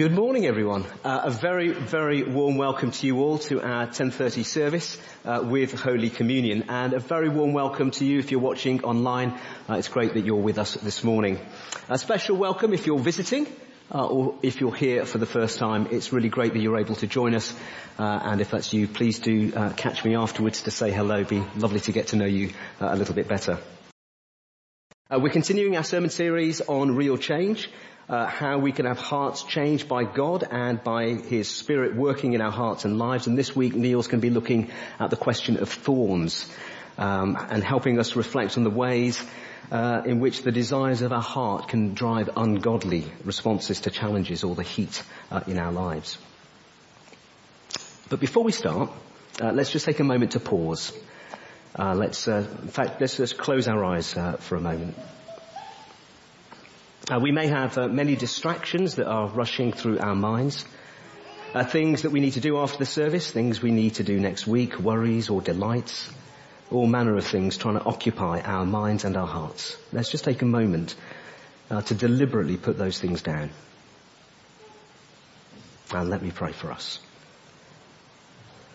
[0.00, 0.86] Good morning everyone.
[1.04, 5.78] Uh, a very, very warm welcome to you all to our 10.30 service uh, with
[5.78, 9.38] Holy Communion and a very warm welcome to you if you're watching online.
[9.68, 11.38] Uh, it's great that you're with us this morning.
[11.90, 13.46] A special welcome if you're visiting
[13.94, 15.88] uh, or if you're here for the first time.
[15.90, 17.54] It's really great that you're able to join us
[17.98, 21.16] uh, and if that's you, please do uh, catch me afterwards to say hello.
[21.16, 23.58] It'd be lovely to get to know you a little bit better.
[25.10, 27.68] we're continuing our sermon series on real change
[28.08, 32.40] uh, how we can have hearts changed by God and by His Spirit working in
[32.40, 33.26] our hearts and lives.
[33.26, 36.50] And this week, Neil's going to be looking at the question of thorns
[36.98, 39.22] um, and helping us reflect on the ways
[39.70, 44.54] uh, in which the desires of our heart can drive ungodly responses to challenges or
[44.54, 46.18] the heat uh, in our lives.
[48.08, 48.90] But before we start,
[49.40, 50.92] uh, let's just take a moment to pause.
[51.78, 54.96] Uh, let's, uh, in fact, let's just close our eyes for a moment.
[57.10, 60.64] Uh, we may have uh, many distractions that are rushing through our minds.
[61.52, 64.20] Uh, things that we need to do after the service, things we need to do
[64.20, 66.08] next week, worries or delights,
[66.70, 69.76] all manner of things trying to occupy our minds and our hearts.
[69.92, 70.94] Let's just take a moment
[71.68, 73.50] uh, to deliberately put those things down.
[75.92, 77.00] And let me pray for us.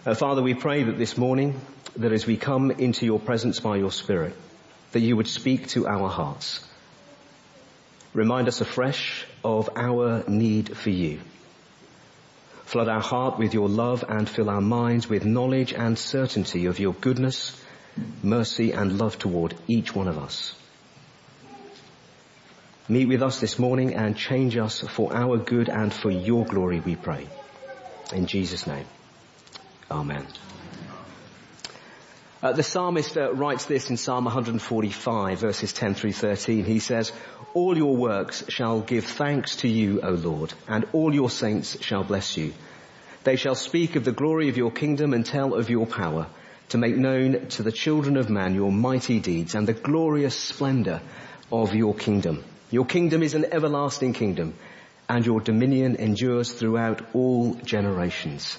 [0.05, 1.61] Uh, Father, we pray that this morning,
[1.95, 4.35] that as we come into your presence by your Spirit,
[4.91, 6.59] that you would speak to our hearts
[8.15, 11.19] Remind us afresh of our need for you.
[12.63, 16.79] Flood our heart with your love and fill our minds with knowledge and certainty of
[16.79, 17.61] your goodness,
[18.23, 20.55] mercy and love toward each one of us.
[22.87, 26.79] Meet with us this morning and change us for our good and for your glory
[26.79, 27.27] we pray.
[28.13, 28.85] In Jesus name.
[29.91, 30.25] Amen.
[32.45, 36.63] Uh, the psalmist uh, writes this in Psalm 145 verses 10 through 13.
[36.63, 37.11] He says,
[37.55, 42.03] All your works shall give thanks to you, O Lord, and all your saints shall
[42.03, 42.53] bless you.
[43.23, 46.27] They shall speak of the glory of your kingdom and tell of your power,
[46.69, 51.01] to make known to the children of man your mighty deeds and the glorious splendor
[51.51, 52.43] of your kingdom.
[52.69, 54.53] Your kingdom is an everlasting kingdom,
[55.09, 58.55] and your dominion endures throughout all generations.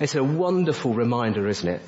[0.00, 1.82] It's a wonderful reminder, isn't it,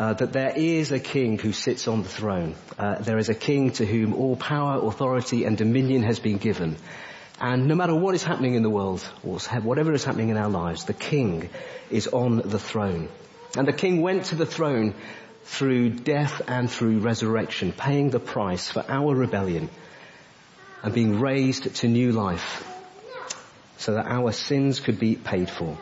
[0.00, 2.54] uh, that there is a king who sits on the throne.
[2.78, 6.74] Uh, there is a king to whom all power, authority and dominion has been given.
[7.38, 10.48] And no matter what is happening in the world, or whatever is happening in our
[10.48, 11.50] lives, the king
[11.90, 13.10] is on the throne.
[13.58, 14.94] And the king went to the throne
[15.44, 19.68] through death and through resurrection, paying the price for our rebellion
[20.82, 22.66] and being raised to new life
[23.76, 25.76] so that our sins could be paid for.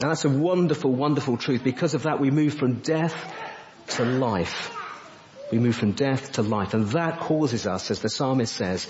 [0.00, 1.64] And that's a wonderful, wonderful truth.
[1.64, 3.34] Because of that, we move from death
[3.88, 4.72] to life.
[5.50, 6.72] We move from death to life.
[6.72, 8.86] And that causes us, as the psalmist says,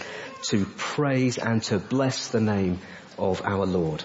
[0.50, 2.80] to praise and to bless the name
[3.16, 4.04] of our Lord.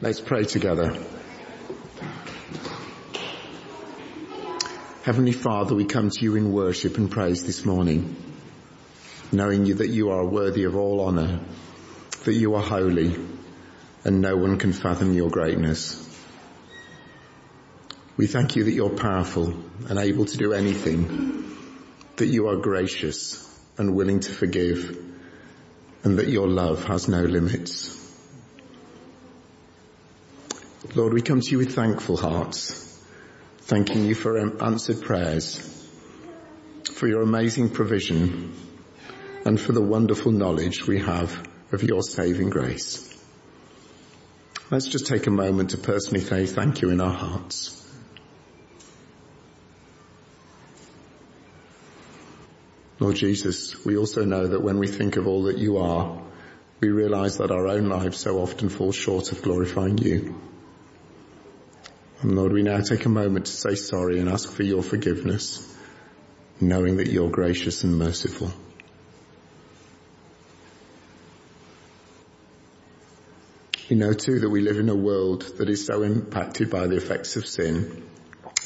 [0.00, 0.96] Let's pray together.
[5.02, 8.14] Heavenly Father, we come to you in worship and praise this morning,
[9.32, 11.40] knowing you that you are worthy of all honour,
[12.24, 13.33] that you are holy,
[14.04, 16.00] and no one can fathom your greatness.
[18.16, 19.54] We thank you that you're powerful
[19.88, 21.56] and able to do anything,
[22.16, 23.40] that you are gracious
[23.76, 24.96] and willing to forgive,
[26.04, 27.90] and that your love has no limits.
[30.94, 33.02] Lord, we come to you with thankful hearts,
[33.62, 35.58] thanking you for um, answered prayers,
[36.92, 38.54] for your amazing provision,
[39.44, 43.13] and for the wonderful knowledge we have of your saving grace.
[44.70, 47.82] Let's just take a moment to personally say thank you in our hearts.
[52.98, 56.22] Lord Jesus, we also know that when we think of all that you are,
[56.80, 60.40] we realize that our own lives so often fall short of glorifying you.
[62.22, 65.76] And Lord, we now take a moment to say sorry and ask for your forgiveness,
[66.58, 68.50] knowing that you're gracious and merciful.
[73.90, 76.96] We know too that we live in a world that is so impacted by the
[76.96, 78.08] effects of sin,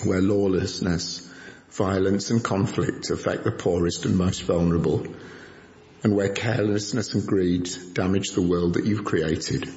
[0.05, 1.29] where lawlessness,
[1.71, 5.05] violence and conflict affect the poorest and most vulnerable,
[6.05, 9.69] and where carelessness and greed damage the world that you've created.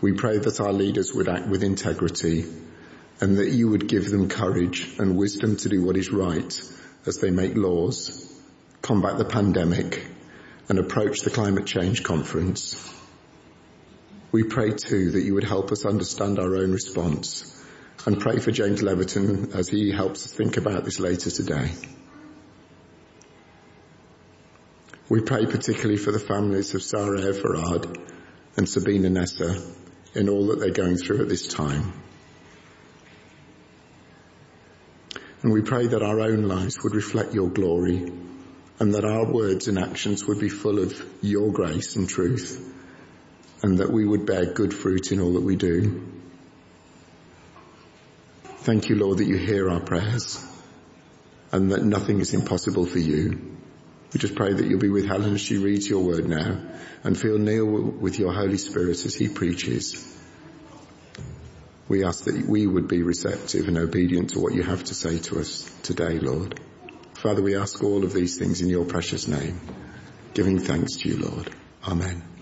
[0.00, 2.44] We pray that our leaders would act with integrity
[3.20, 6.62] and that you would give them courage and wisdom to do what is right
[7.04, 8.32] as they make laws,
[8.80, 10.06] combat the pandemic
[10.68, 12.92] and approach the climate change conference.
[14.34, 17.54] We pray too that you would help us understand our own response
[18.04, 21.70] and pray for James Leverton as he helps us think about this later today.
[25.08, 27.96] We pray particularly for the families of Sarah Everard
[28.56, 29.54] and Sabina Nessa
[30.16, 31.92] in all that they're going through at this time.
[35.42, 38.12] And we pray that our own lives would reflect your glory
[38.80, 42.72] and that our words and actions would be full of your grace and truth
[43.64, 46.06] and that we would bear good fruit in all that we do.
[48.58, 50.38] Thank you, Lord, that you hear our prayers
[51.50, 53.56] and that nothing is impossible for you.
[54.12, 56.60] We just pray that you'll be with Helen as she reads your word now
[57.04, 60.14] and feel Neil with your Holy Spirit as he preaches.
[61.88, 65.20] We ask that we would be receptive and obedient to what you have to say
[65.20, 66.60] to us today, Lord.
[67.14, 69.58] Father, we ask all of these things in your precious name,
[70.34, 71.50] giving thanks to you, Lord.
[71.88, 72.33] Amen.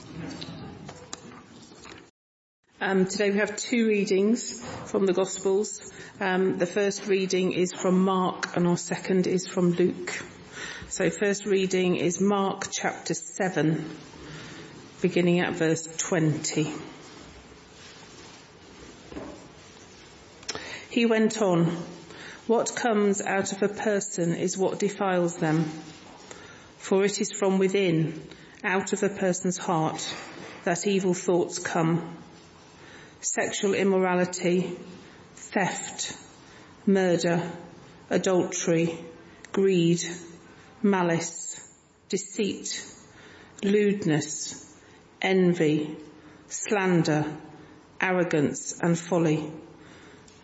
[2.84, 5.92] Um, today we have two readings from the Gospels.
[6.18, 10.20] Um, the first reading is from Mark and our second is from Luke.
[10.88, 13.88] So first reading is Mark chapter 7,
[15.00, 16.72] beginning at verse 20.
[20.90, 21.66] He went on,
[22.48, 25.70] what comes out of a person is what defiles them.
[26.78, 28.20] For it is from within,
[28.64, 30.12] out of a person's heart,
[30.64, 32.16] that evil thoughts come.
[33.24, 34.76] Sexual immorality,
[35.36, 36.16] theft,
[36.86, 37.52] murder,
[38.10, 38.98] adultery,
[39.52, 40.02] greed,
[40.82, 41.72] malice,
[42.08, 42.84] deceit,
[43.62, 44.76] lewdness,
[45.22, 45.96] envy,
[46.48, 47.24] slander,
[48.00, 49.52] arrogance and folly.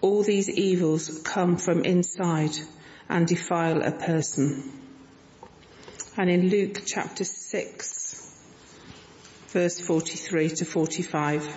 [0.00, 2.56] All these evils come from inside
[3.08, 4.72] and defile a person.
[6.16, 8.38] And in Luke chapter 6,
[9.48, 11.56] verse 43 to 45.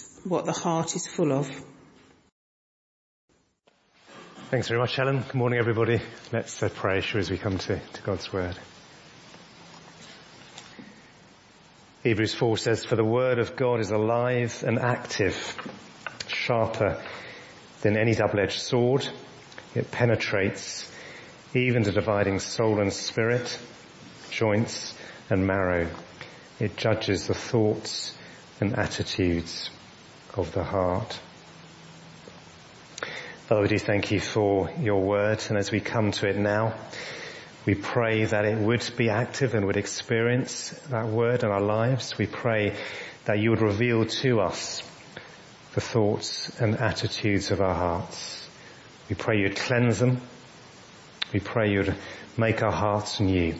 [0.23, 1.49] what the heart is full of.
[4.49, 5.21] Thanks very much, Helen.
[5.21, 5.99] Good morning, everybody.
[6.31, 8.57] Let's uh, pray as we come to, to God's Word.
[12.03, 15.55] Hebrews 4 says, For the Word of God is alive and active,
[16.27, 17.01] sharper
[17.81, 19.07] than any double-edged sword.
[19.73, 20.91] It penetrates
[21.53, 23.57] even to dividing soul and spirit,
[24.29, 24.93] joints
[25.29, 25.89] and marrow.
[26.59, 28.15] It judges the thoughts
[28.59, 29.69] and attitudes
[30.35, 31.19] of the heart.
[33.47, 36.73] Father, we do thank you for your word, and as we come to it now,
[37.65, 42.17] we pray that it would be active and would experience that word in our lives.
[42.17, 42.75] We pray
[43.25, 44.81] that you would reveal to us
[45.73, 48.47] the thoughts and attitudes of our hearts.
[49.09, 50.21] We pray you'd cleanse them.
[51.33, 51.95] We pray you'd
[52.37, 53.55] make our hearts new.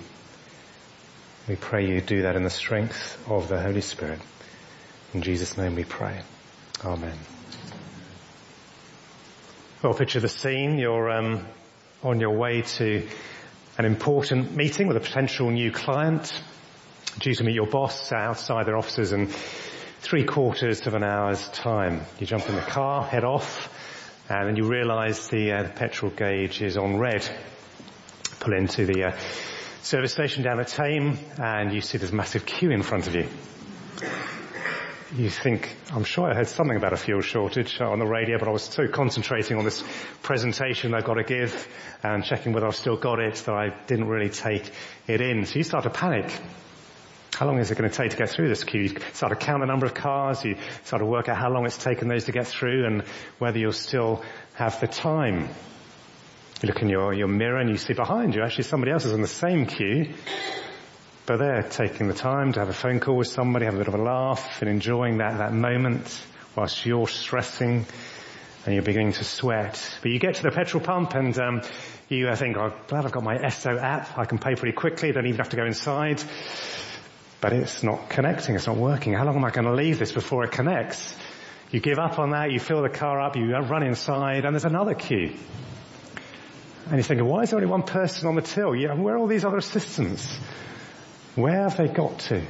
[1.47, 4.19] We pray you do that in the strength of the Holy Spirit.
[5.13, 6.21] In Jesus' name we pray.
[6.83, 7.17] Amen.
[9.83, 10.79] Well, picture the scene.
[10.79, 11.45] You're um,
[12.01, 13.07] on your way to
[13.77, 16.41] an important meeting with a potential new client,
[17.19, 19.27] due to meet your boss outside their offices in
[19.99, 22.01] three quarters of an hour's time.
[22.19, 23.69] You jump in the car, head off,
[24.27, 27.29] and then you realise the, uh, the, petrol gauge is on red.
[28.39, 29.17] Pull into the uh,
[29.83, 33.27] service station down at Thame, and you see this massive queue in front of you
[35.15, 38.47] you think, I'm sure I heard something about a fuel shortage on the radio, but
[38.47, 39.83] I was so concentrating on this
[40.21, 41.67] presentation I've got to give
[42.01, 44.71] and checking whether I've still got it that I didn't really take
[45.07, 45.45] it in.
[45.45, 46.31] So you start to panic.
[47.33, 48.81] How long is it going to take to get through this queue?
[48.81, 51.65] You start to count the number of cars, you start to work out how long
[51.65, 53.03] it's taken those to get through and
[53.39, 55.49] whether you'll still have the time.
[56.61, 59.13] You look in your, your mirror and you see behind you actually somebody else is
[59.13, 60.13] in the same queue
[61.25, 63.87] but they're taking the time to have a phone call with somebody, have a bit
[63.87, 66.21] of a laugh and enjoying that, that moment
[66.55, 67.85] whilst you're stressing
[68.65, 69.97] and you're beginning to sweat.
[70.01, 71.61] But you get to the petrol pump and um,
[72.09, 74.17] you think, I'm glad I've got my Esso app.
[74.17, 75.11] I can pay pretty quickly.
[75.11, 76.21] Don't even have to go inside.
[77.39, 78.55] But it's not connecting.
[78.55, 79.13] It's not working.
[79.13, 81.15] How long am I going to leave this before it connects?
[81.71, 82.51] You give up on that.
[82.51, 83.35] You fill the car up.
[83.35, 85.33] You run inside and there's another queue.
[86.85, 88.75] And you're thinking, why is there only one person on the till?
[88.75, 90.37] Yeah, where are all these other assistants?
[91.35, 92.45] Where have they got to?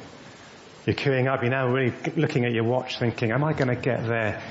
[0.85, 3.75] You're queuing up, you're now really looking at your watch thinking, am I going to
[3.75, 4.41] get there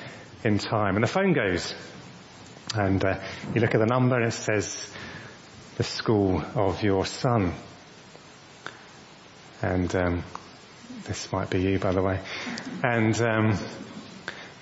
[0.45, 0.95] in time?
[0.95, 1.75] And the phone goes.
[2.75, 3.19] And uh,
[3.53, 4.93] you look at the number and it says,
[5.77, 7.55] the school of your son.
[9.63, 10.25] And um,
[11.05, 12.21] this might be you, by the way.
[12.85, 13.59] And um,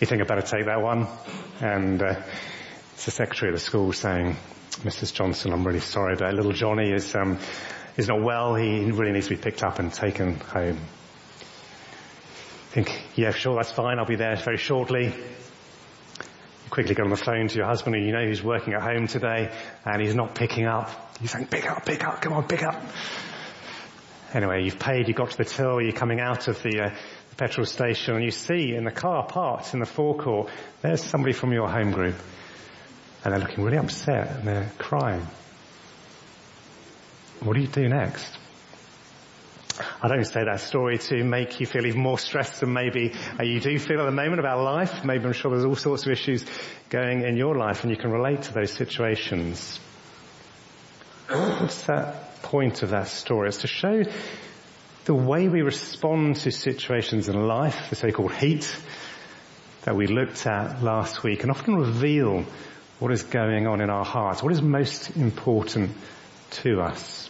[0.01, 1.07] you think I better take that one.
[1.61, 2.23] And uh,
[2.95, 4.37] it's the secretary of the school saying,
[4.85, 5.13] Mrs.
[5.13, 7.39] Johnson, I'm really sorry, but little Johnny is um,
[7.99, 8.55] is not well.
[8.55, 10.79] He really needs to be picked up and taken home.
[12.71, 13.99] I think, yeah, sure, that's fine.
[13.99, 15.07] I'll be there very shortly.
[15.07, 18.83] You quickly get on the phone to your husband who you know who's working at
[18.83, 19.53] home today
[19.85, 20.91] and he's not picking up.
[21.21, 22.81] You're saying, pick up, pick up, come on, pick up.
[24.33, 26.95] Anyway, you've paid, you got to the till, you're coming out of the, uh,
[27.31, 30.51] the petrol station and you see in the car parked in the forecourt,
[30.83, 32.15] there's somebody from your home group
[33.25, 35.27] and they're looking really upset and they're crying.
[37.41, 38.37] What do you do next?
[40.03, 43.45] I don't say that story to make you feel even more stressed than maybe uh,
[43.45, 45.05] you do feel at the moment about life.
[45.05, 46.45] Maybe I'm sure there's all sorts of issues
[46.91, 49.79] going in your life and you can relate to those situations.
[51.29, 53.49] What's that point of that story?
[53.49, 54.03] It's to show
[55.05, 58.75] the way we respond to situations in life, the so-called heat
[59.83, 62.45] that we looked at last week, and often reveal
[62.99, 65.93] what is going on in our hearts, what is most important
[66.51, 67.28] to us.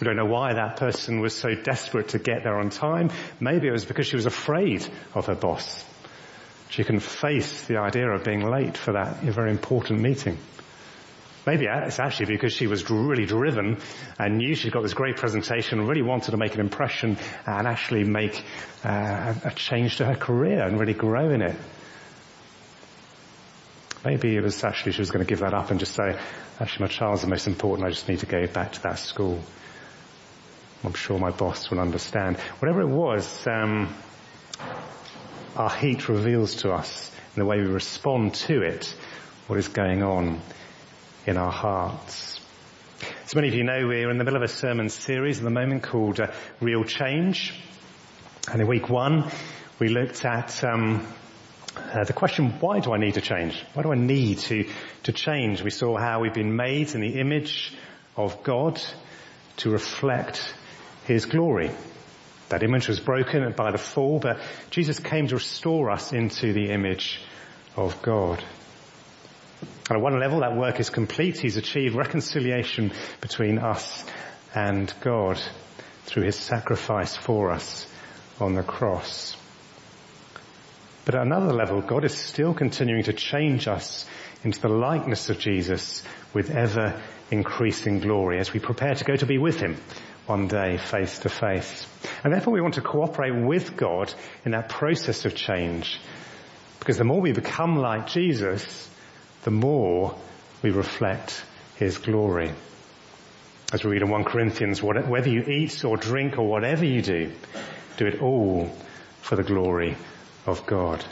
[0.00, 3.10] We don't know why that person was so desperate to get there on time.
[3.40, 5.84] Maybe it was because she was afraid of her boss.
[6.68, 10.38] She couldn't face the idea of being late for that very important meeting.
[11.46, 13.80] Maybe it's actually because she was really driven
[14.18, 17.68] and knew she'd got this great presentation and really wanted to make an impression and
[17.68, 18.44] actually make
[18.84, 21.56] uh, a change to her career and really grow in it.
[24.04, 26.18] Maybe it was actually she was going to give that up and just say,
[26.58, 29.40] actually my child's the most important, I just need to go back to that school.
[30.86, 32.36] I'm sure my boss will understand.
[32.60, 33.92] Whatever it was, um,
[35.56, 38.94] our heat reveals to us in the way we respond to it
[39.48, 40.40] what is going on
[41.26, 42.38] in our hearts.
[43.24, 45.50] As many of you know, we're in the middle of a sermon series at the
[45.50, 47.52] moment called uh, Real Change.
[48.48, 49.28] And in week one,
[49.80, 51.04] we looked at um,
[51.74, 53.60] uh, the question, why do I need to change?
[53.74, 54.68] Why do I need to,
[55.02, 55.62] to change?
[55.62, 57.74] We saw how we've been made in the image
[58.16, 58.80] of God
[59.56, 60.54] to reflect
[61.06, 61.70] his glory.
[62.48, 66.70] That image was broken by the fall, but Jesus came to restore us into the
[66.70, 67.20] image
[67.76, 68.44] of God.
[69.90, 71.38] At one level, that work is complete.
[71.38, 74.04] He's achieved reconciliation between us
[74.54, 75.40] and God
[76.04, 77.86] through his sacrifice for us
[78.40, 79.36] on the cross.
[81.04, 84.06] But at another level, God is still continuing to change us
[84.44, 86.02] into the likeness of Jesus
[86.34, 89.76] with ever increasing glory as we prepare to go to be with him
[90.26, 91.86] one day face to face.
[92.24, 94.12] And therefore we want to cooperate with God
[94.44, 96.00] in that process of change.
[96.78, 98.88] Because the more we become like Jesus,
[99.42, 100.16] the more
[100.62, 101.44] we reflect
[101.76, 102.52] his glory.
[103.72, 107.32] As we read in 1 Corinthians, whether you eat or drink or whatever you do,
[107.96, 108.72] do it all
[109.22, 109.96] for the glory
[110.46, 111.04] of God.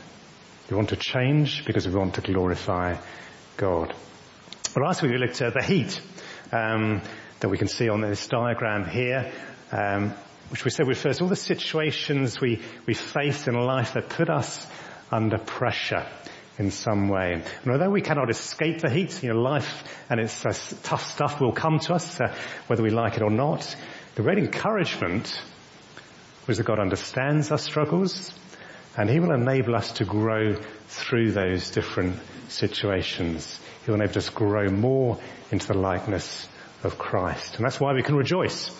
[0.71, 2.97] We want to change because we want to glorify
[3.57, 3.95] God.
[4.75, 6.01] Well, last week we looked at the heat.
[6.53, 7.03] Um,
[7.41, 9.33] that we can see on this diagram here,
[9.73, 10.15] um,
[10.51, 14.31] which we said refers to all the situations we, we face in life that put
[14.31, 14.67] us
[15.11, 16.07] under pressure
[16.59, 17.33] in some way.
[17.33, 21.41] And although we cannot escape the heat, you know, life and its uh, tough stuff
[21.41, 22.35] will come to us, uh,
[22.67, 23.77] whether we like it or not.
[24.15, 25.41] The great encouragement
[26.47, 28.33] was that God understands our struggles
[28.97, 30.55] and He will enable us to grow
[30.87, 32.17] through those different
[32.49, 33.59] situations.
[33.85, 35.19] He will enable us to grow more
[35.51, 36.49] into the likeness
[36.85, 37.57] of Christ.
[37.57, 38.71] And that's why we can rejoice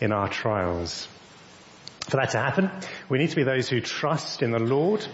[0.00, 1.08] in our trials.
[2.08, 2.70] For that to happen,
[3.08, 5.06] we need to be those who trust in the Lord,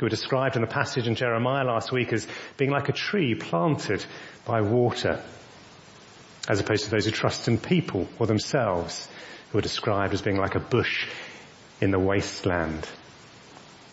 [0.00, 3.34] who are described in the passage in Jeremiah last week as being like a tree
[3.34, 4.04] planted
[4.44, 5.22] by water,
[6.48, 9.08] as opposed to those who trust in people or themselves,
[9.50, 11.06] who are described as being like a bush
[11.80, 12.88] in the wasteland.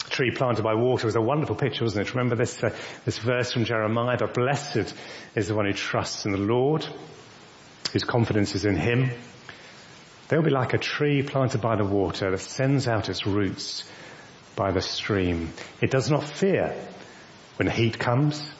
[0.08, 2.16] A tree planted by water was a wonderful picture, wasn't it?
[2.16, 2.76] Remember this, uh,
[3.06, 4.96] this verse from Jeremiah, but blessed
[5.36, 6.88] is the one who trusts in the Lord,
[7.92, 9.12] whose confidence is in Him.
[10.28, 13.84] They'll be like a tree planted by the water that sends out its roots
[14.56, 15.54] by the stream.
[15.82, 16.76] It does not fear
[17.56, 18.52] when heat comes.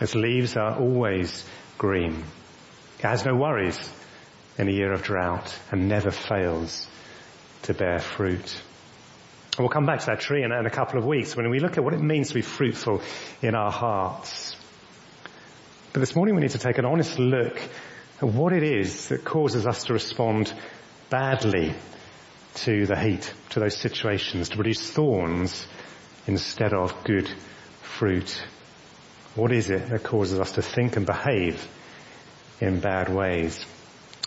[0.00, 1.44] Its leaves are always
[1.78, 2.24] green.
[2.98, 3.78] It has no worries
[4.58, 6.86] in a year of drought and never fails
[7.62, 8.62] to bear fruit.
[9.56, 11.60] And we'll come back to that tree in, in a couple of weeks when we
[11.60, 13.02] look at what it means to be fruitful
[13.40, 14.56] in our hearts.
[15.92, 17.60] But this morning we need to take an honest look
[18.20, 20.52] what it is that causes us to respond
[21.10, 21.74] badly
[22.54, 25.66] to the heat, to those situations, to produce thorns
[26.26, 27.28] instead of good
[27.82, 28.42] fruit.
[29.34, 31.68] What is it that causes us to think and behave
[32.60, 33.64] in bad ways.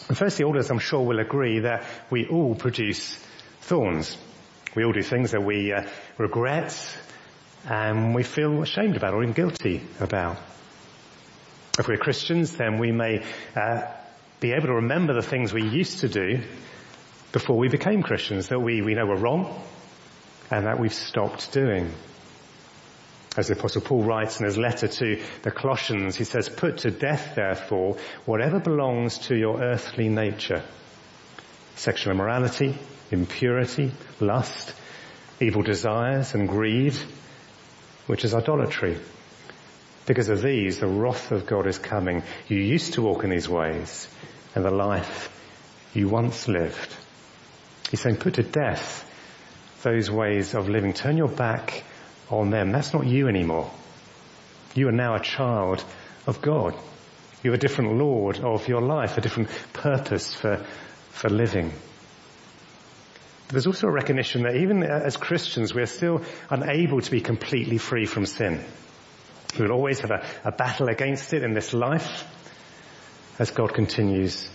[0.07, 3.15] And firstly, all of us I'm sure will agree that we all produce
[3.61, 4.17] thorns.
[4.75, 6.97] We all do things that we uh, regret
[7.65, 10.37] and we feel ashamed about or even guilty about.
[11.77, 13.23] If we're Christians, then we may
[13.55, 13.81] uh,
[14.39, 16.41] be able to remember the things we used to do
[17.31, 19.61] before we became Christians that we, we know were wrong
[20.49, 21.91] and that we've stopped doing.
[23.37, 26.89] As the apostle Paul writes in his letter to the Colossians, he says, put to
[26.89, 30.63] death therefore whatever belongs to your earthly nature.
[31.75, 32.75] Sexual immorality,
[33.11, 34.73] impurity, lust,
[35.39, 36.95] evil desires and greed,
[38.07, 38.97] which is idolatry.
[40.07, 42.23] Because of these, the wrath of God is coming.
[42.47, 44.07] You used to walk in these ways
[44.55, 45.29] and the life
[45.93, 46.95] you once lived.
[47.91, 49.03] He's saying put to death
[49.83, 50.93] those ways of living.
[50.93, 51.83] Turn your back
[52.29, 52.71] on them.
[52.71, 53.69] That's not you anymore.
[54.75, 55.83] You are now a child
[56.25, 56.73] of God.
[57.43, 60.65] You have a different Lord of your life, a different purpose for,
[61.09, 61.73] for living.
[63.47, 67.77] But there's also a recognition that even as Christians, we're still unable to be completely
[67.77, 68.63] free from sin.
[69.57, 72.25] We will always have a, a battle against it in this life
[73.39, 74.49] as God continues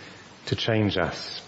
[0.47, 1.41] to change us.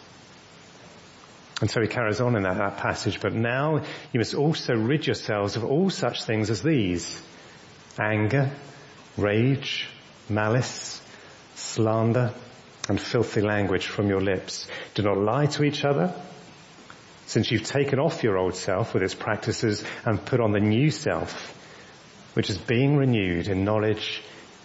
[1.60, 3.76] And so he carries on in that, that, passage, but now
[4.12, 7.22] you must also rid yourselves of all such things as these.
[7.98, 8.50] Anger,
[9.16, 9.88] rage,
[10.28, 11.00] malice,
[11.54, 12.34] slander,
[12.88, 14.66] and filthy language from your lips.
[14.94, 16.12] Do not lie to each other,
[17.26, 20.90] since you've taken off your old self with its practices and put on the new
[20.90, 21.56] self,
[22.34, 24.22] which is being renewed in knowledge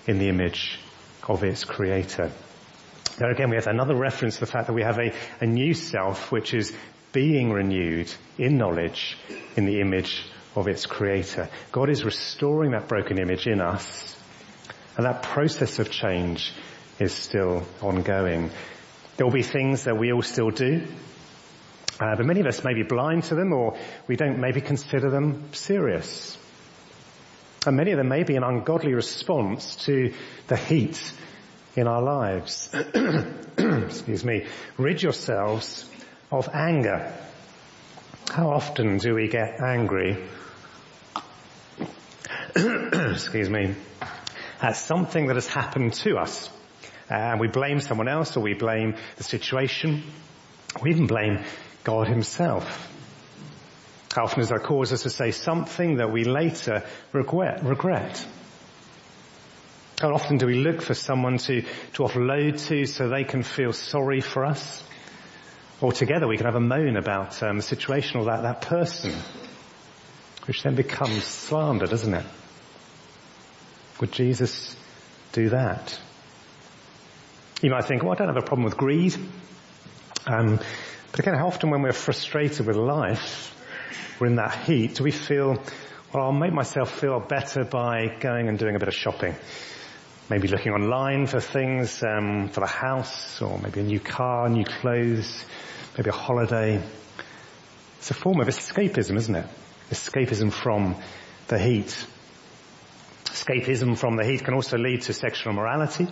[0.07, 0.79] in the image
[1.27, 2.31] of its creator.
[3.17, 5.73] There again, we have another reference to the fact that we have a, a new
[5.73, 6.75] self which is
[7.11, 9.17] being renewed in knowledge
[9.55, 10.23] in the image
[10.55, 11.49] of its creator.
[11.71, 14.15] God is restoring that broken image in us
[14.97, 16.53] and that process of change
[16.99, 18.51] is still ongoing.
[19.17, 20.87] There will be things that we all still do,
[21.99, 25.09] uh, but many of us may be blind to them or we don't maybe consider
[25.09, 26.37] them serious.
[27.65, 30.13] And many of them may be an ungodly response to
[30.47, 31.13] the heat
[31.75, 32.69] in our lives.
[33.57, 34.45] Excuse me.
[34.77, 35.89] Rid yourselves
[36.31, 37.13] of anger.
[38.31, 40.23] How often do we get angry?
[42.55, 43.75] Excuse me.
[44.61, 46.49] At something that has happened to us.
[47.09, 50.03] And we blame someone else or we blame the situation.
[50.81, 51.43] We even blame
[51.83, 52.87] God himself.
[54.13, 57.63] How often does that cause us to say something that we later regret?
[57.63, 58.25] regret?
[60.01, 63.73] How often do we look for someone to, to offload to so they can feel
[63.73, 64.83] sorry for us?
[65.81, 69.13] Or together we can have a moan about um, the situation or that, that person,
[70.45, 72.25] which then becomes slander, doesn't it?
[73.99, 74.75] Would Jesus
[75.33, 75.99] do that?
[77.61, 79.15] You might think, well, I don't have a problem with greed.
[80.25, 80.59] Um,
[81.11, 83.53] but again, how often when we're frustrated with life,
[84.19, 85.55] we're in that heat, do we feel,
[86.13, 89.35] well, I'll make myself feel better by going and doing a bit of shopping
[90.29, 94.63] maybe looking online for things um, for the house, or maybe a new car, new
[94.63, 95.43] clothes,
[95.97, 96.81] maybe a holiday.
[97.97, 99.45] It's a form of escapism, isn't it?
[99.89, 100.95] Escapism from
[101.47, 102.05] the heat.
[103.25, 106.07] Escapism from the heat can also lead to sexual immorality,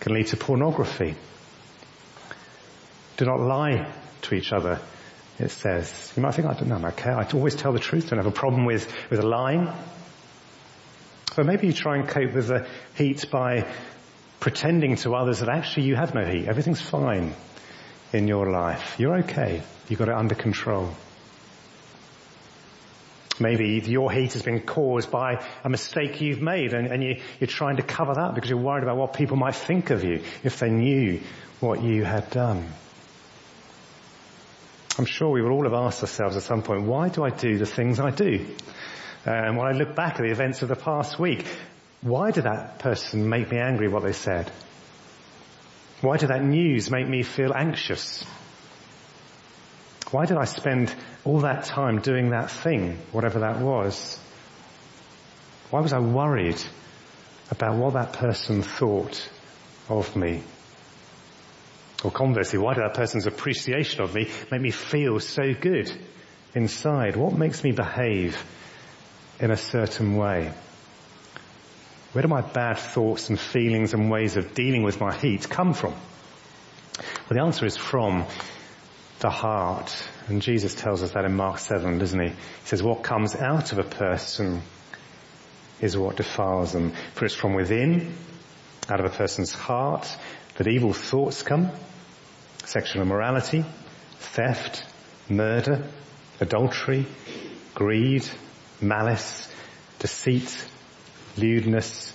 [0.00, 1.14] can lead to pornography.
[3.18, 4.80] Do not lie to each other,
[5.38, 6.12] it says.
[6.16, 7.10] You might think, I don't know, I'm okay.
[7.10, 8.10] I always tell the truth.
[8.10, 9.68] Don't have a problem with, with lying.
[11.34, 13.70] But maybe you try and cope with the heat by
[14.40, 16.48] pretending to others that actually you have no heat.
[16.48, 17.34] Everything's fine
[18.12, 18.96] in your life.
[18.98, 19.62] You're okay.
[19.88, 20.94] You've got it under control.
[23.38, 27.48] Maybe your heat has been caused by a mistake you've made and, and you, you're
[27.48, 30.58] trying to cover that because you're worried about what people might think of you if
[30.58, 31.20] they knew
[31.60, 32.66] what you had done.
[34.98, 37.58] I'm sure we will all have asked ourselves at some point, why do I do
[37.58, 38.46] the things I do?
[39.26, 41.44] Um, when I look back at the events of the past week,
[42.00, 44.50] why did that person make me angry what they said?
[46.00, 48.24] Why did that news make me feel anxious?
[50.12, 54.18] Why did I spend all that time doing that thing, whatever that was?
[55.70, 56.62] Why was I worried
[57.50, 59.28] about what that person thought
[59.88, 60.42] of me?
[62.04, 65.90] Or conversely, why did that person's appreciation of me make me feel so good
[66.54, 67.16] inside?
[67.16, 68.42] What makes me behave
[69.40, 70.52] in a certain way?
[72.12, 75.74] Where do my bad thoughts and feelings and ways of dealing with my heat come
[75.74, 75.92] from?
[76.98, 78.24] Well, the answer is from
[79.20, 79.94] the heart.
[80.28, 82.28] And Jesus tells us that in Mark 7, doesn't he?
[82.28, 84.62] He says, what comes out of a person
[85.80, 86.92] is what defiles them.
[87.14, 88.14] For it's from within,
[88.88, 90.08] out of a person's heart,
[90.56, 91.70] that evil thoughts come,
[92.64, 93.64] sexual immorality,
[94.18, 94.84] theft,
[95.28, 95.86] murder,
[96.40, 97.06] adultery,
[97.74, 98.26] greed,
[98.80, 99.52] malice,
[99.98, 100.68] deceit,
[101.36, 102.12] lewdness,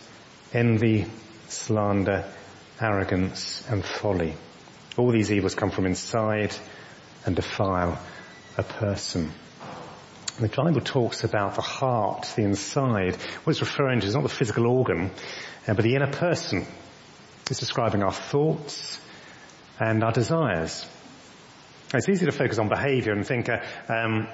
[0.53, 1.05] envy,
[1.47, 2.25] slander,
[2.79, 4.33] arrogance and folly.
[4.97, 6.55] All these evils come from inside
[7.25, 7.99] and defile
[8.57, 9.31] a person.
[10.39, 13.15] The Bible talks about the heart, the inside.
[13.15, 15.11] What it's referring to is not the physical organ,
[15.67, 16.65] uh, but the inner person.
[17.51, 18.97] It's describing our thoughts
[19.77, 20.87] and our desires.
[21.93, 23.59] It's easy to focus on behaviour and think, uh,
[23.89, 24.29] um,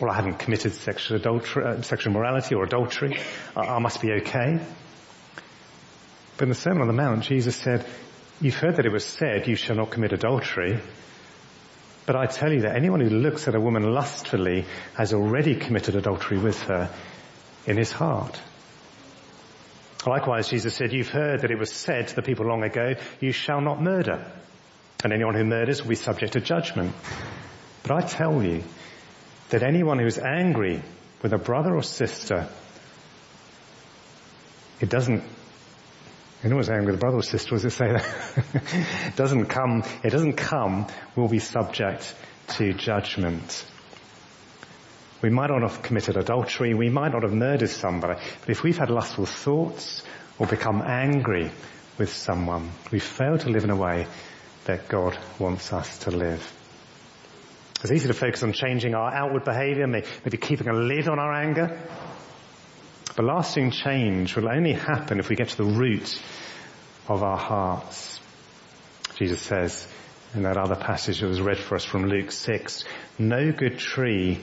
[0.00, 3.18] well, I haven't committed sexual adultery, uh, sexual morality or adultery.
[3.54, 4.60] I, I must be okay.
[6.38, 7.84] But in the Sermon on the Mount, Jesus said,
[8.40, 10.80] you've heard that it was said, you shall not commit adultery.
[12.06, 15.96] But I tell you that anyone who looks at a woman lustfully has already committed
[15.96, 16.88] adultery with her
[17.66, 18.40] in his heart.
[20.06, 23.32] Likewise, Jesus said, you've heard that it was said to the people long ago, you
[23.32, 24.24] shall not murder.
[25.02, 26.94] And anyone who murders will be subject to judgment.
[27.82, 28.62] But I tell you
[29.50, 30.82] that anyone who is angry
[31.22, 32.48] with a brother or sister,
[34.80, 35.22] it doesn't
[36.44, 38.06] Anyone who's angry with a brother or sister, does it say that?
[39.06, 40.86] it doesn't come, it doesn't come,
[41.16, 42.14] will be subject
[42.48, 43.64] to judgment.
[45.24, 48.76] We might not have committed adultery, we might not have murdered somebody, but if we've
[48.76, 50.02] had lustful thoughts
[50.38, 51.50] or become angry
[51.96, 54.06] with someone, we fail to live in a way
[54.66, 56.52] that God wants us to live.
[57.80, 61.32] It's easy to focus on changing our outward behavior, maybe keeping a lid on our
[61.32, 61.80] anger.
[63.16, 66.20] But lasting change will only happen if we get to the root
[67.08, 68.20] of our hearts.
[69.16, 69.88] Jesus says
[70.34, 72.84] in that other passage that was read for us from Luke 6,
[73.18, 74.42] no good tree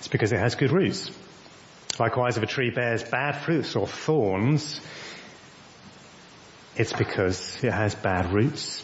[0.00, 1.10] it's because it has good roots.
[1.98, 4.80] Likewise, if a tree bears bad fruits or thorns,
[6.74, 8.82] it's because it has bad roots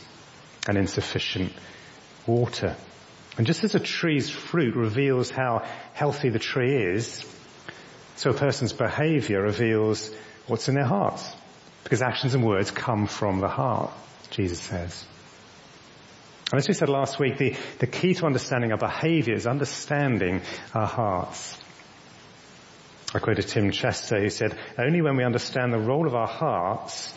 [0.68, 1.54] and insufficient
[2.26, 2.76] water.
[3.38, 7.24] And just as a tree's fruit reveals how healthy the tree is,
[8.16, 10.10] so a person's behavior reveals
[10.46, 11.34] what's in their hearts.
[11.82, 13.90] Because actions and words come from the heart,
[14.30, 15.06] Jesus says.
[16.52, 20.42] And as we said last week, the, the key to understanding our behavior is understanding
[20.74, 21.58] our hearts.
[23.12, 27.12] I quoted Tim Chester who said, only when we understand the role of our hearts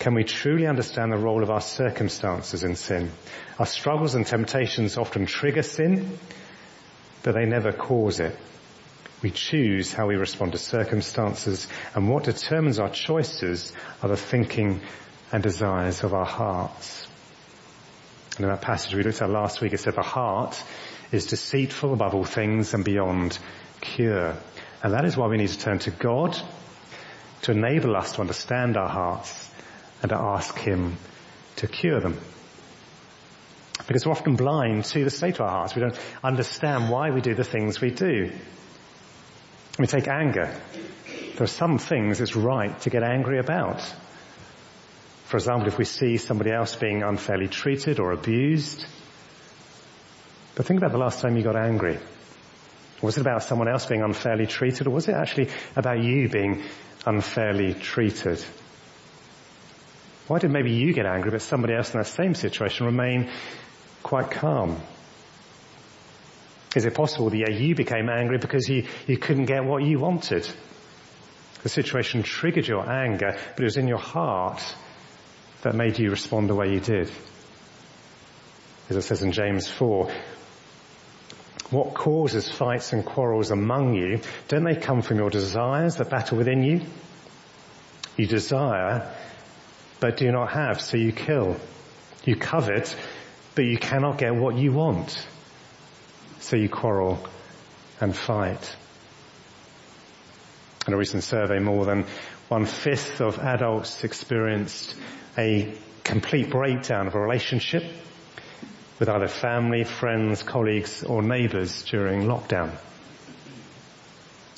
[0.00, 3.10] can we truly understand the role of our circumstances in sin.
[3.58, 6.18] Our struggles and temptations often trigger sin,
[7.22, 8.36] but they never cause it.
[9.22, 14.80] We choose how we respond to circumstances and what determines our choices are the thinking
[15.30, 17.06] and desires of our hearts.
[18.36, 20.62] And in that passage we looked at last week, it said the heart
[21.12, 23.38] is deceitful above all things and beyond
[23.80, 24.36] cure.
[24.82, 26.36] And that is why we need to turn to God
[27.42, 29.50] to enable us to understand our hearts
[30.02, 30.96] and to ask Him
[31.56, 32.18] to cure them.
[33.86, 35.74] Because we're often blind to the state of our hearts.
[35.74, 38.30] We don't understand why we do the things we do.
[39.78, 40.54] We take anger.
[41.34, 43.82] There are some things it's right to get angry about.
[45.30, 48.84] For example, if we see somebody else being unfairly treated or abused.
[50.56, 52.00] But think about the last time you got angry.
[53.00, 56.64] Was it about someone else being unfairly treated or was it actually about you being
[57.06, 58.44] unfairly treated?
[60.26, 63.30] Why did maybe you get angry but somebody else in that same situation remain
[64.02, 64.82] quite calm?
[66.74, 70.00] Is it possible that yeah, you became angry because you, you couldn't get what you
[70.00, 70.50] wanted?
[71.62, 74.60] The situation triggered your anger, but it was in your heart
[75.62, 77.10] that made you respond the way you did.
[78.88, 80.10] As it says in James 4,
[81.70, 84.20] what causes fights and quarrels among you?
[84.48, 86.80] Don't they come from your desires that battle within you?
[88.16, 89.14] You desire,
[90.00, 91.56] but do not have, so you kill.
[92.24, 92.96] You covet,
[93.54, 95.26] but you cannot get what you want
[96.40, 97.18] so you quarrel
[98.00, 98.76] and fight.
[100.86, 102.06] In a recent survey, more than
[102.50, 104.96] one fifth of adults experienced
[105.38, 107.84] a complete breakdown of a relationship
[108.98, 112.72] with either family, friends, colleagues or neighbours during lockdown.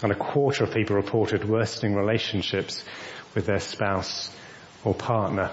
[0.02, 2.83] And a quarter of people reported worsening relationships
[3.35, 4.35] with their spouse
[4.85, 5.50] or partner.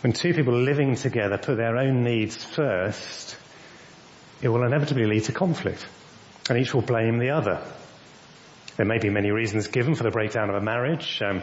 [0.00, 3.36] When two people living together put their own needs first,
[4.42, 5.86] it will inevitably lead to conflict
[6.48, 7.64] and each will blame the other.
[8.80, 11.42] There may be many reasons given for the breakdown of a marriage, um,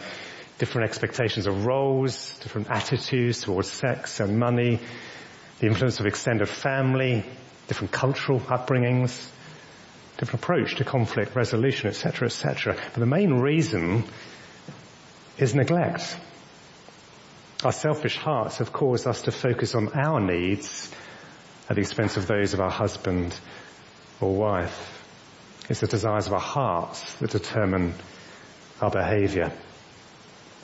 [0.58, 4.80] different expectations of roles, different attitudes towards sex and money,
[5.60, 7.23] the influence of extended family,
[7.67, 9.30] different cultural upbringings,
[10.17, 12.76] different approach to conflict resolution, etc., etc.
[12.76, 14.06] But the main reason
[15.38, 16.17] is neglect.
[17.63, 20.91] Our selfish hearts have caused us to focus on our needs
[21.69, 23.39] at the expense of those of our husband
[24.21, 24.96] or wife.
[25.69, 27.93] It's the desires of our hearts that determine
[28.82, 29.51] our behavior.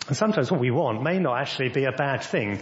[0.07, 2.59] And sometimes what we want may not actually be a bad thing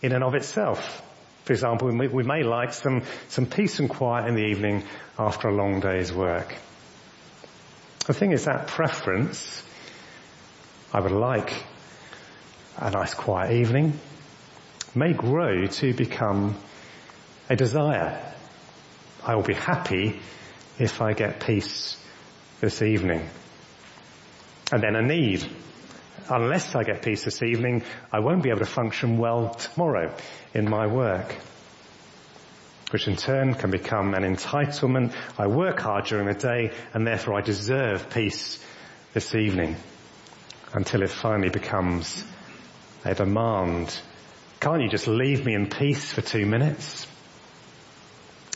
[0.00, 1.02] in and of itself.
[1.44, 4.84] For example, we may like some, some peace and quiet in the evening
[5.18, 6.54] after a long day's work.
[8.06, 9.62] The thing is that preference,
[10.92, 11.52] I would like
[12.78, 13.98] a nice quiet evening,
[14.94, 16.56] may grow to become
[17.50, 18.20] a desire.
[19.24, 20.20] I will be happy
[20.82, 21.96] if I get peace
[22.60, 23.28] this evening.
[24.72, 25.48] And then a need.
[26.28, 30.14] Unless I get peace this evening, I won't be able to function well tomorrow
[30.54, 31.36] in my work.
[32.90, 35.14] Which in turn can become an entitlement.
[35.38, 38.62] I work hard during the day and therefore I deserve peace
[39.14, 39.76] this evening.
[40.74, 42.24] Until it finally becomes
[43.04, 43.96] a demand.
[44.58, 47.06] Can't you just leave me in peace for two minutes?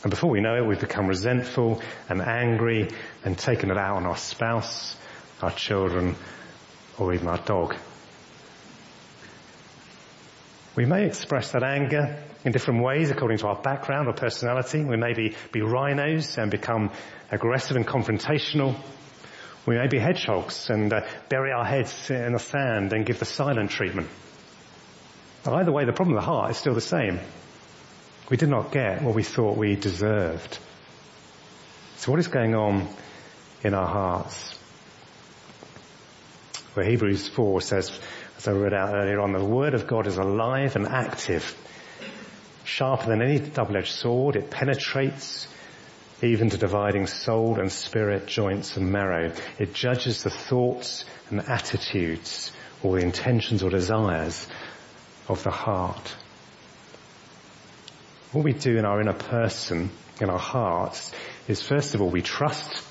[0.07, 2.87] And before we know it, we've become resentful and angry
[3.25, 4.95] and taken it out on our spouse,
[5.41, 6.15] our children,
[6.97, 7.75] or even our dog.
[10.77, 14.81] We may express that anger in different ways according to our background or personality.
[14.81, 16.91] We may be, be rhinos and become
[17.29, 18.79] aggressive and confrontational.
[19.65, 23.25] We may be hedgehogs and uh, bury our heads in the sand and give the
[23.25, 24.07] silent treatment.
[25.43, 27.19] But either way, the problem of the heart is still the same.
[28.29, 30.59] We did not get what we thought we deserved.
[31.97, 32.87] So what is going on
[33.63, 34.57] in our hearts?
[36.73, 37.97] Where Hebrews 4 says,
[38.37, 41.57] as I read out earlier on, the word of God is alive and active,
[42.65, 44.35] sharper than any double-edged sword.
[44.35, 45.47] It penetrates
[46.21, 49.31] even to dividing soul and spirit, joints and marrow.
[49.57, 52.51] It judges the thoughts and attitudes
[52.83, 54.47] or the intentions or desires
[55.27, 56.15] of the heart.
[58.37, 59.89] What we do in our inner person,
[60.21, 61.11] in our hearts,
[61.47, 62.83] is first of all we trust.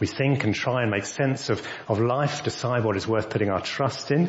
[0.00, 3.48] We think and try and make sense of, of life, decide what is worth putting
[3.48, 4.26] our trust in,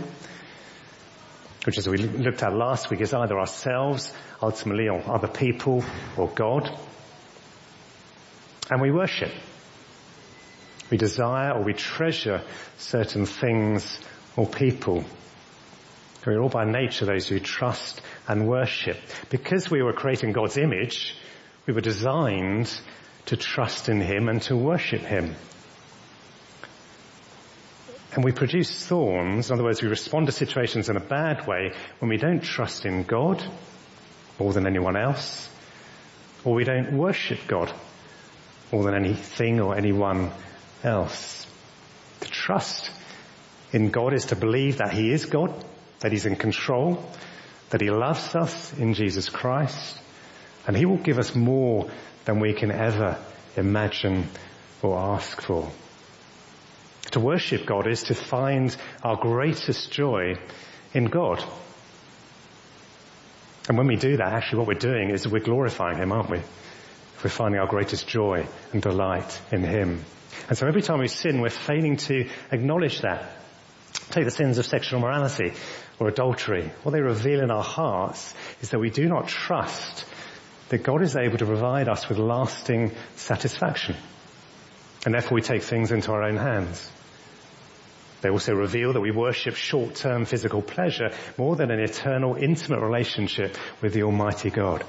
[1.66, 5.84] which as we looked at last week is either ourselves, ultimately, or other people,
[6.18, 6.70] or God.
[8.70, 9.32] And we worship.
[10.92, 12.44] We desire or we treasure
[12.78, 14.00] certain things
[14.36, 15.04] or people.
[16.28, 18.98] We're all by nature those who trust and worship.
[19.30, 21.16] Because we were created in God's image,
[21.66, 22.74] we were designed
[23.26, 25.36] to trust in Him and to worship Him.
[28.14, 31.74] And we produce thorns, in other words, we respond to situations in a bad way
[32.00, 33.44] when we don't trust in God
[34.40, 35.50] more than anyone else,
[36.44, 37.74] or we don't worship God
[38.72, 40.32] more than anything or anyone
[40.84, 41.48] else.
[42.22, 42.92] To trust
[43.72, 45.52] in God is to believe that He is God,
[46.02, 47.04] that He's in control,
[47.74, 50.00] that He loves us in Jesus Christ,
[50.68, 51.90] and He will give us more
[52.26, 53.18] than we can ever
[53.58, 54.30] imagine
[54.84, 55.72] or ask for.
[57.14, 60.36] To worship God is to find our greatest joy
[60.94, 61.44] in God.
[63.68, 66.42] And when we do that, actually what we're doing is we're glorifying Him, aren't we?
[67.24, 70.06] We're finding our greatest joy and delight in Him.
[70.48, 73.32] And so every time we sin, we're failing to acknowledge that.
[74.12, 75.54] Take the sins of sexual morality
[76.00, 76.72] or adultery.
[76.84, 80.06] What they reveal in our hearts is that we do not trust
[80.70, 83.96] that God is able to provide us with lasting satisfaction.
[85.06, 86.90] And therefore we take things into our own hands.
[88.22, 93.58] They also reveal that we worship short-term physical pleasure more than an eternal intimate relationship
[93.82, 94.86] with the Almighty God.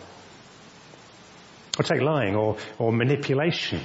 [1.76, 3.80] Or take lying or, or manipulation.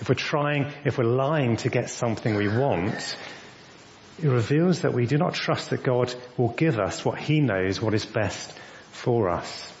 [0.00, 3.16] If we're trying, if we're lying to get something we want,
[4.20, 7.80] it reveals that we do not trust that God will give us what He knows
[7.80, 8.52] what is best
[8.90, 9.72] for us.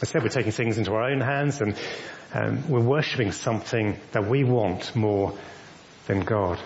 [0.00, 1.76] Instead, we're taking things into our own hands and
[2.32, 5.38] um, we're worshipping something that we want more
[6.06, 6.58] than God.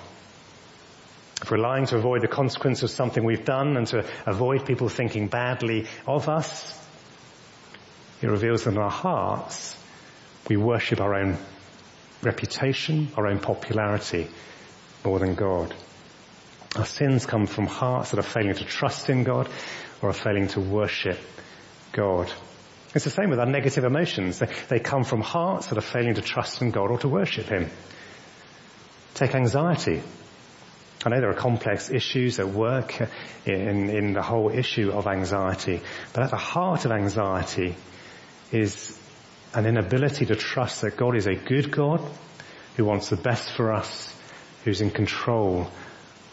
[1.43, 4.89] If we're lying to avoid the consequence of something we've done and to avoid people
[4.89, 6.75] thinking badly of us,
[8.23, 9.77] it reveals that in our hearts
[10.49, 11.37] we worship our own
[12.23, 14.29] reputation, our own popularity
[15.05, 15.75] more than God.
[16.77, 19.49] Our sins come from hearts that are failing to trust in God
[20.03, 21.19] or are failing to worship
[21.93, 22.31] God.
[22.95, 24.43] It's the same with our negative emotions.
[24.69, 27.71] They, come from hearts that are failing to trust in God or to worship Him.
[29.15, 30.03] Take anxiety.
[31.05, 33.01] I know there are complex issues at work
[33.47, 35.81] in, in the whole issue of anxiety,
[36.13, 37.77] but at the heart of anxiety
[38.53, 38.99] is
[39.55, 42.01] an inability to trust that God is a good God
[42.77, 44.15] who wants the best for us,
[44.65, 45.71] who's in control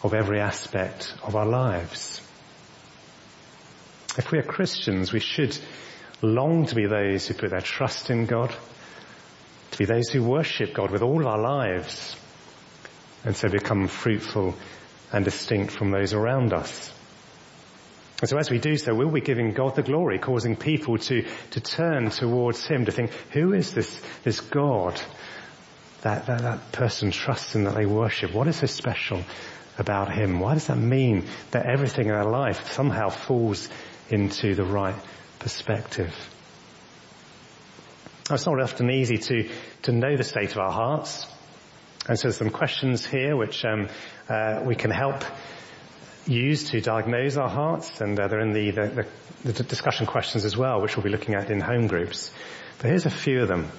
[0.06, 2.20] of every aspect of our lives.
[4.16, 5.56] If we are Christians, we should
[6.22, 8.54] long to be those who put their trust in God,
[9.72, 12.16] to be those who worship God with all our lives,
[13.24, 14.54] and so become fruitful
[15.12, 16.92] and distinct from those around us.
[18.20, 21.26] And so as we do so, we'll be giving God the glory, causing people to,
[21.50, 24.98] to turn towards Him, to think, who is this, this God
[26.00, 28.32] that, that, that person trusts in, that they worship?
[28.32, 29.22] What is so special
[29.78, 30.40] about Him?
[30.40, 33.68] Why does that mean that everything in our life somehow falls
[34.08, 34.96] into the right
[35.38, 36.14] perspective?
[38.30, 39.48] It's not often easy to,
[39.82, 41.26] to know the state of our hearts.
[42.08, 43.88] And so there's some questions here which um,
[44.28, 45.24] uh, we can help
[46.26, 49.06] use to diagnose our hearts, and uh, they're in the, the,
[49.44, 52.32] the, discussion questions as well, which we'll be looking at in home groups.
[52.78, 53.70] But here's a few of them.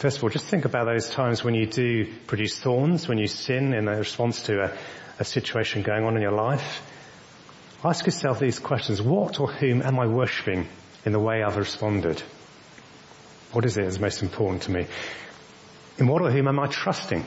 [0.00, 3.26] First of all, just think about those times when you do produce thorns, when you
[3.26, 4.78] sin in response to a,
[5.18, 6.80] a situation going on in your life.
[7.84, 9.02] Ask yourself these questions.
[9.02, 10.66] What or whom am I worshipping
[11.04, 12.22] in the way I've responded?
[13.52, 14.86] What is it that's most important to me?
[15.98, 17.26] In what or whom am I trusting?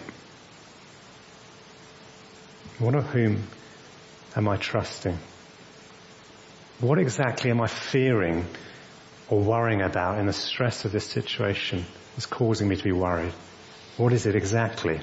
[2.80, 3.44] What or whom
[4.36, 5.20] am I trusting?
[6.80, 8.48] What exactly am I fearing
[9.34, 11.84] or worrying about in the stress of this situation
[12.18, 13.34] is causing me to be worried?
[13.98, 15.00] What is it exactly?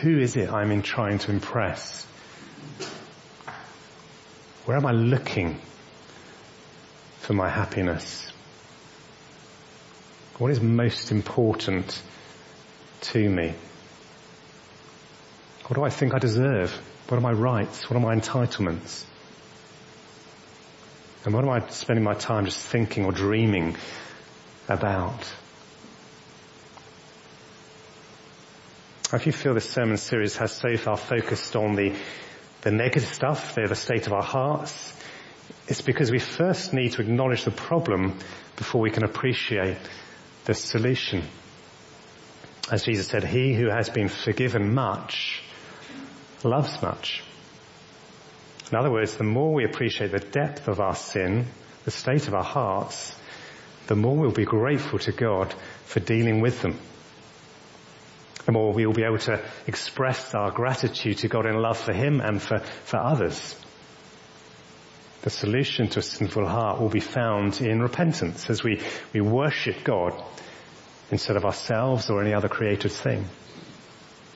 [0.00, 2.04] Who is it I'm in trying to impress?
[4.64, 5.60] Where am I looking
[7.18, 8.32] for my happiness?
[10.38, 12.02] What is most important
[13.12, 13.54] to me?
[15.68, 16.72] What do I think I deserve?
[17.06, 17.88] What are my rights?
[17.88, 19.04] What are my entitlements?
[21.24, 23.76] And what am I spending my time just thinking or dreaming
[24.68, 25.32] about?
[29.12, 31.94] If you feel this sermon series has so far focused on the,
[32.60, 34.92] the negative stuff, the state of our hearts,
[35.66, 38.18] it's because we first need to acknowledge the problem
[38.56, 39.78] before we can appreciate
[40.44, 41.22] the solution.
[42.70, 45.42] As Jesus said, he who has been forgiven much
[46.42, 47.22] loves much.
[48.74, 51.46] In other words, the more we appreciate the depth of our sin,
[51.84, 53.14] the state of our hearts,
[53.86, 56.80] the more we'll be grateful to God for dealing with them.
[58.46, 61.92] The more we will be able to express our gratitude to God in love for
[61.92, 63.54] Him and for, for others.
[65.22, 68.80] The solution to a sinful heart will be found in repentance as we,
[69.12, 70.20] we worship God
[71.12, 73.24] instead of ourselves or any other created thing.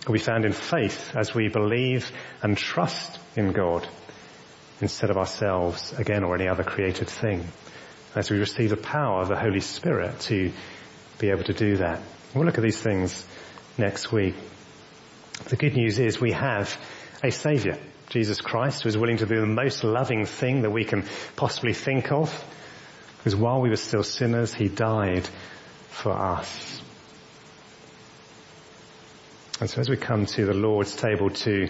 [0.02, 3.84] It will be found in faith as we believe and trust in God
[4.80, 7.46] instead of ourselves again or any other created thing.
[8.14, 10.52] As we receive the power of the Holy Spirit to
[11.18, 12.00] be able to do that.
[12.34, 13.26] We'll look at these things
[13.76, 14.34] next week.
[15.48, 16.76] The good news is we have
[17.22, 17.78] a Saviour.
[18.10, 21.04] Jesus Christ, who is willing to do the most loving thing that we can
[21.36, 22.32] possibly think of,
[23.18, 25.28] because while we were still sinners, He died
[25.90, 26.80] for us.
[29.60, 31.68] And so as we come to the Lord's table to,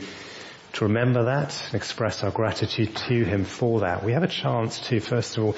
[0.75, 4.79] to remember that and express our gratitude to Him for that, we have a chance
[4.89, 5.57] to, first of all,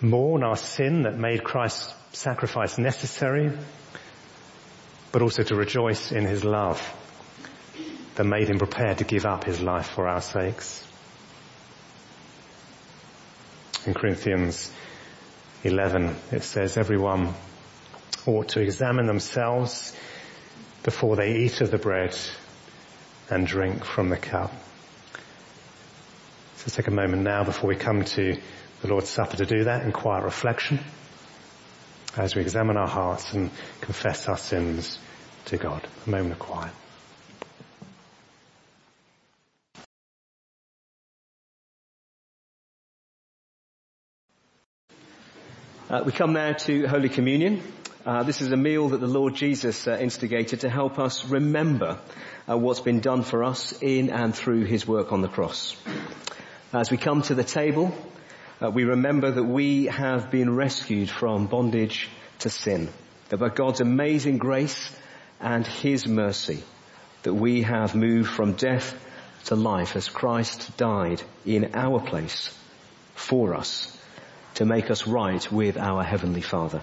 [0.00, 3.52] mourn our sin that made Christ's sacrifice necessary,
[5.12, 6.80] but also to rejoice in His love
[8.14, 10.86] that made him prepared to give up his life for our sakes.
[13.86, 14.70] In Corinthians
[15.64, 17.34] 11 it says everyone
[18.26, 19.94] ought to examine themselves
[20.82, 22.16] before they eat of the bread
[23.30, 24.52] and drink from the cup.
[26.56, 28.36] So let's take a moment now before we come to
[28.82, 30.78] the Lord's Supper to do that in quiet reflection
[32.16, 33.50] as we examine our hearts and
[33.80, 34.98] confess our sins
[35.46, 35.86] to God.
[36.06, 36.72] A moment of quiet.
[45.90, 47.62] Uh, we come now to Holy Communion.
[48.04, 51.98] Uh, this is a meal that the Lord Jesus uh, instigated to help us remember
[52.46, 55.74] uh, what's been done for us in and through his work on the cross.
[56.74, 57.96] As we come to the table,
[58.62, 62.90] uh, we remember that we have been rescued from bondage to sin.
[63.30, 64.94] That by God's amazing grace
[65.40, 66.62] and his mercy
[67.22, 68.94] that we have moved from death
[69.46, 72.54] to life as Christ died in our place
[73.14, 73.96] for us
[74.56, 76.82] to make us right with our Heavenly Father.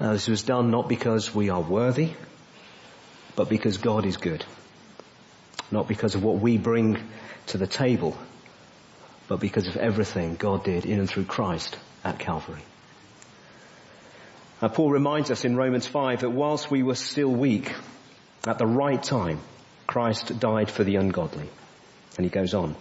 [0.00, 2.12] Now this was done not because we are worthy,
[3.34, 4.44] but because God is good.
[5.70, 6.98] Not because of what we bring
[7.48, 8.16] to the table,
[9.28, 12.62] but because of everything God did in and through Christ at Calvary.
[14.62, 17.74] Now Paul reminds us in Romans 5 that whilst we were still weak,
[18.46, 19.40] at the right time,
[19.86, 21.48] Christ died for the ungodly.
[22.16, 22.76] And he goes on.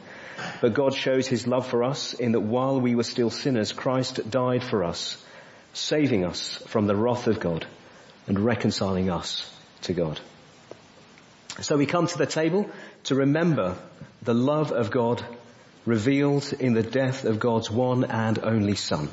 [0.61, 4.29] But God shows his love for us in that while we were still sinners, Christ
[4.29, 5.23] died for us,
[5.75, 7.65] saving us from the wrath of God
[8.27, 9.51] and reconciling us
[9.81, 10.19] to God.
[11.61, 12.69] So we come to the table
[13.05, 13.77] to remember
[14.23, 15.23] the love of God
[15.85, 19.09] revealed in the death of God's one and only Son.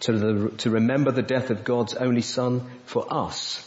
[0.00, 3.66] To, the, to remember the death of God's only Son for us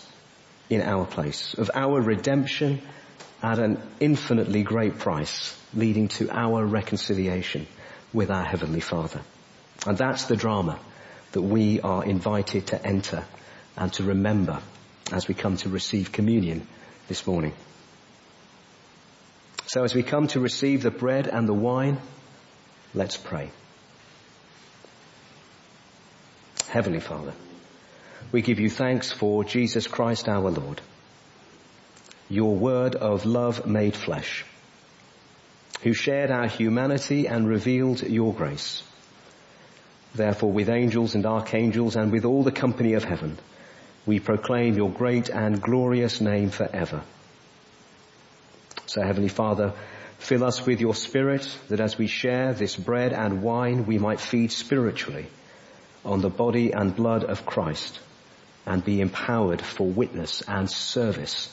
[0.69, 2.81] in our place, of our redemption
[3.43, 7.67] at an infinitely great price, leading to our reconciliation
[8.11, 9.21] with our Heavenly Father.
[9.85, 10.79] And that's the drama
[11.33, 13.23] that we are invited to enter
[13.75, 14.59] and to remember
[15.11, 16.65] as we come to receive communion
[17.07, 17.53] this morning.
[19.65, 21.97] So as we come to receive the bread and the wine,
[22.93, 23.49] let's pray.
[26.69, 27.33] Heavenly Father,
[28.31, 30.81] we give you thanks for Jesus Christ our Lord,
[32.29, 34.45] your word of love made flesh,
[35.81, 38.83] who shared our humanity and revealed your grace.
[40.15, 43.37] Therefore with angels and archangels and with all the company of heaven,
[44.05, 47.01] we proclaim your great and glorious name forever.
[48.85, 49.73] So Heavenly Father,
[50.19, 54.19] fill us with your Spirit that as we share this bread and wine, we might
[54.19, 55.25] feed spiritually
[56.05, 57.99] on the body and blood of Christ
[58.65, 61.49] and be empowered for witness and service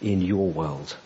[0.00, 0.96] in your world.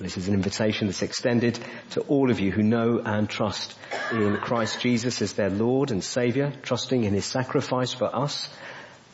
[0.00, 1.58] This is an invitation that's extended
[1.90, 3.76] to all of you who know and trust
[4.10, 8.48] in Christ Jesus as their Lord and Saviour, trusting in His sacrifice for us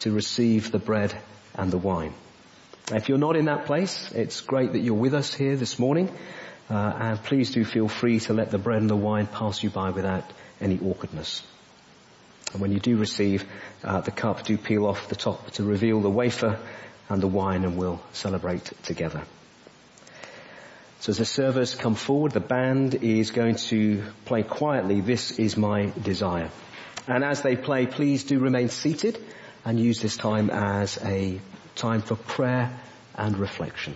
[0.01, 1.13] to receive the bread
[1.57, 2.15] and the wine.
[2.93, 6.09] If you're not in that place, it's great that you're with us here this morning,
[6.71, 9.71] uh, and please do feel free to let the bread and the wine pass you
[9.71, 10.25] by without
[10.61, 11.43] any awkwardness.
[12.53, 13.45] And when you do receive
[13.83, 16.61] uh, the cup, do peel off the top to reveal the wafer
[17.09, 19.25] and the wine and we'll celebrate together.
[21.01, 25.57] So as the servers come forward, the band is going to play quietly, This is
[25.57, 26.51] my desire.
[27.07, 29.19] And as they play, please do remain seated
[29.65, 31.41] and use this time as a
[31.77, 32.79] time for prayer
[33.15, 33.95] and reflection.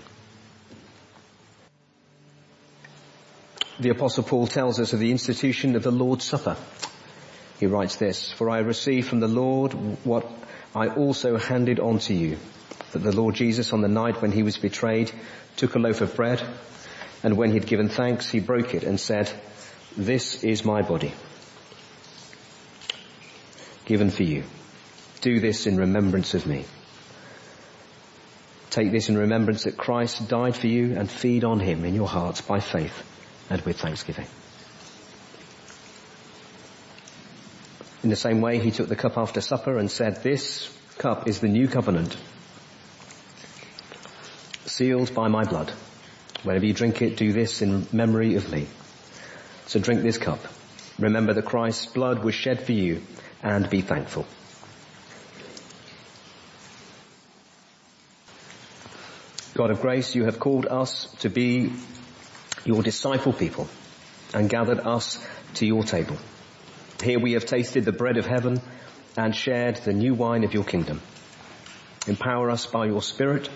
[3.81, 6.57] The apostle Paul tells us of the institution of the Lord's Supper
[7.61, 10.27] he writes this, For I received from the Lord what
[10.75, 12.39] I also handed on to you,
[12.93, 15.13] that the Lord Jesus on the night when he was betrayed
[15.57, 16.43] took a loaf of bread,
[17.23, 19.31] and when he had given thanks, he broke it and said,
[19.97, 21.13] This is my body,
[23.85, 24.45] given for you.
[25.21, 26.65] Do this in remembrance of me.
[28.71, 32.07] Take this in remembrance that Christ died for you and feed on him in your
[32.09, 33.03] hearts by faith
[33.51, 34.27] and with thanksgiving.
[38.03, 41.41] In the same way, he took the cup after supper and said, this cup is
[41.41, 42.17] the new covenant,
[44.65, 45.71] sealed by my blood.
[46.43, 48.67] Whenever you drink it, do this in memory of me.
[49.67, 50.41] So drink this cup.
[50.99, 53.03] Remember that Christ's blood was shed for you
[53.43, 54.27] and be thankful.
[59.55, 61.73] God of grace, you have called us to be
[62.65, 63.69] your disciple people
[64.33, 65.25] and gathered us
[65.55, 66.17] to your table.
[67.03, 68.61] Here we have tasted the bread of heaven
[69.17, 71.01] and shared the new wine of your kingdom.
[72.07, 73.51] Empower us by your spirit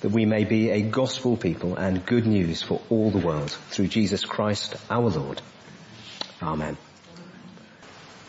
[0.00, 3.88] that we may be a gospel people and good news for all the world through
[3.88, 5.42] Jesus Christ our Lord.
[6.40, 6.76] Amen.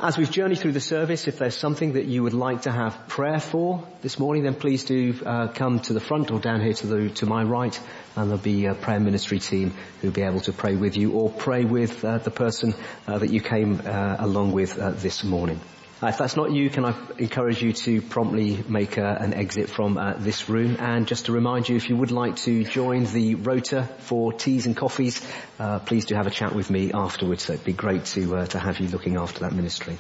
[0.02, 3.10] As we've journeyed through the service, if there's something that you would like to have
[3.10, 6.72] prayer for this morning, then please do uh, come to the front or down here
[6.72, 7.78] to the to my right,
[8.16, 11.30] and there'll be a prayer ministry team who'll be able to pray with you or
[11.30, 12.74] pray with uh, the person
[13.08, 15.60] uh, that you came uh, along with uh, this morning.
[16.02, 19.98] If that's not you, can I encourage you to promptly make uh, an exit from
[19.98, 20.78] uh, this room?
[20.80, 24.66] And just to remind you, if you would like to join the rota for teas
[24.66, 25.22] and coffees,
[25.60, 27.44] uh, please do have a chat with me afterwards.
[27.44, 29.98] So it'd be great to uh, to have you looking after that ministry.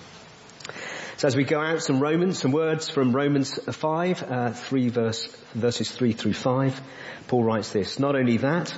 [1.17, 5.27] So as we go out, some Romans, some words from Romans 5, uh, 3 verse,
[5.53, 6.79] verses 3 through 5.
[7.27, 8.73] Paul writes this, not only that,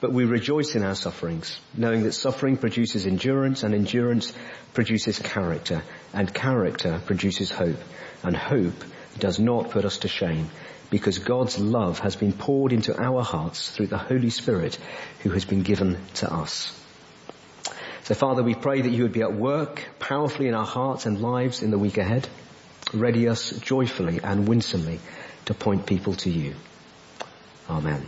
[0.00, 4.32] but we rejoice in our sufferings, knowing that suffering produces endurance and endurance
[4.72, 5.82] produces character
[6.12, 7.80] and character produces hope
[8.22, 8.84] and hope
[9.18, 10.50] does not put us to shame
[10.90, 14.78] because God's love has been poured into our hearts through the Holy Spirit
[15.22, 16.78] who has been given to us.
[18.04, 21.20] So Father, we pray that you would be at work powerfully in our hearts and
[21.20, 22.28] lives in the week ahead.
[22.92, 25.00] Ready us joyfully and winsomely
[25.46, 26.54] to point people to you.
[27.70, 28.04] Amen.